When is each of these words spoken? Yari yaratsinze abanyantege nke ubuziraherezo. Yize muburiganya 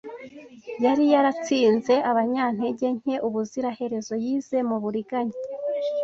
Yari 0.83 1.03
yaratsinze 1.13 1.93
abanyantege 2.11 2.87
nke 2.97 3.15
ubuziraherezo. 3.27 4.13
Yize 4.23 4.57
muburiganya 4.67 5.37